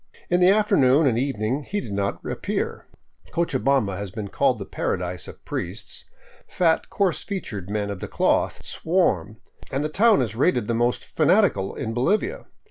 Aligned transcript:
In 0.31 0.39
the 0.39 0.49
afternoon 0.49 1.05
and 1.05 1.19
evening 1.19 1.61
he 1.61 1.79
did 1.79 1.91
not 1.93 2.25
appear. 2.25 2.87
Cochabamba 3.31 3.97
has 3.97 4.09
been 4.09 4.29
called 4.29 4.57
the 4.57 4.65
paradise 4.65 5.27
of 5.27 5.45
priests. 5.45 6.05
Fat, 6.47 6.89
coarse 6.89 7.23
featured 7.23 7.69
men 7.69 7.91
of 7.91 7.99
the 7.99 8.07
cloth 8.07 8.65
swarm, 8.65 9.37
and 9.69 9.83
the 9.83 9.89
town 9.89 10.23
is 10.23 10.35
rated 10.35 10.67
the 10.67 10.73
most 10.73 11.03
fanatical 11.05 11.75
in 11.75 11.93
Bolivia. 11.93 12.47